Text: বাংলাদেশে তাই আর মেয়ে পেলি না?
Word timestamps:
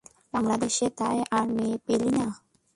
বাংলাদেশে 0.33 0.85
তাই 0.99 1.17
আর 1.31 1.45
মেয়ে 1.55 1.77
পেলি 1.85 2.09
না? 2.17 2.27